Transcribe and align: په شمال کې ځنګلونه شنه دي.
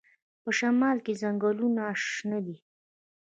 په 0.43 0.49
شمال 0.59 0.97
کې 1.05 1.13
ځنګلونه 1.21 1.83
شنه 2.09 2.39
دي. 2.45 2.57